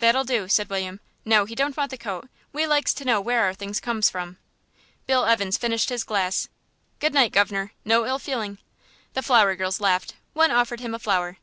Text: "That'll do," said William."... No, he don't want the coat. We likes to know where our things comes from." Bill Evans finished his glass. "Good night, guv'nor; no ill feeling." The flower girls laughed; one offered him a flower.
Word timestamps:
"That'll 0.00 0.24
do," 0.24 0.48
said 0.48 0.68
William."... 0.68 0.98
No, 1.24 1.44
he 1.44 1.54
don't 1.54 1.76
want 1.76 1.92
the 1.92 1.96
coat. 1.96 2.28
We 2.52 2.66
likes 2.66 2.92
to 2.94 3.04
know 3.04 3.20
where 3.20 3.44
our 3.44 3.54
things 3.54 3.78
comes 3.78 4.10
from." 4.10 4.36
Bill 5.06 5.24
Evans 5.26 5.56
finished 5.56 5.90
his 5.90 6.02
glass. 6.02 6.48
"Good 6.98 7.14
night, 7.14 7.30
guv'nor; 7.30 7.70
no 7.84 8.04
ill 8.04 8.18
feeling." 8.18 8.58
The 9.14 9.22
flower 9.22 9.54
girls 9.54 9.80
laughed; 9.80 10.14
one 10.32 10.50
offered 10.50 10.80
him 10.80 10.92
a 10.92 10.98
flower. 10.98 11.36